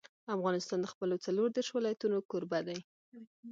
افغانستان 0.35 0.79
د 0.81 0.85
خپلو 0.93 1.15
څلور 1.25 1.47
دېرش 1.55 1.69
ولایتونو 1.73 2.17
کوربه 2.31 2.59
دی. 2.67 2.79